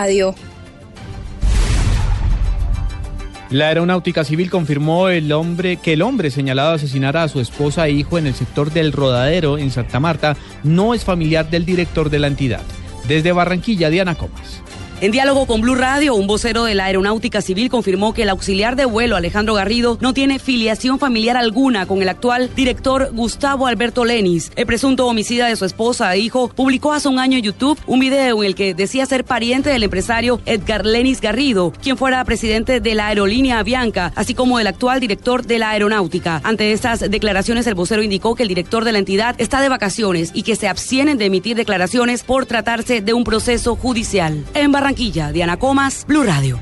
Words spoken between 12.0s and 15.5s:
de la entidad. Desde Barranquilla, Diana Comas. En diálogo